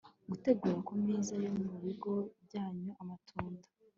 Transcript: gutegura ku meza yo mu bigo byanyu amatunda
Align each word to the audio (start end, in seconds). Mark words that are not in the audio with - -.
gutegura 0.29 0.75
ku 0.85 0.93
meza 1.05 1.33
yo 1.43 1.49
mu 1.67 1.73
bigo 1.83 2.13
byanyu 2.45 2.91
amatunda 3.01 3.67